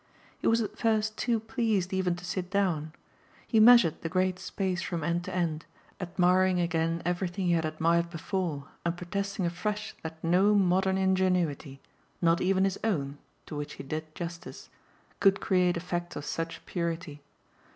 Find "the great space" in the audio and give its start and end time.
4.01-4.81